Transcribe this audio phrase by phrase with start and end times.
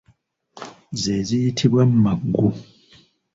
[1.01, 2.47] Ze ziyitibwa magu.